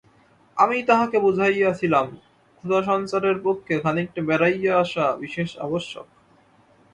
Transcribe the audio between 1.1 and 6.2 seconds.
বুঝাইয়াছিলাম, ক্ষুধাসঞ্চারের পক্ষে খানিকটা বেড়াইয়া আসা বিশেষ আবশ্যক।